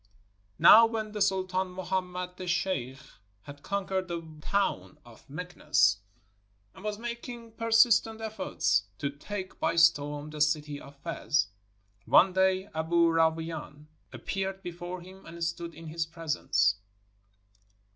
[0.57, 2.97] Now v/hen the Sultan Muhammed the Sheikh
[3.43, 5.97] had conquered the town of Meknes,
[6.73, 11.49] and was making per sistent efforts to take by storm the city of Fez,
[12.07, 16.77] one day Aboo Rawain appeared before him and stood in his presence.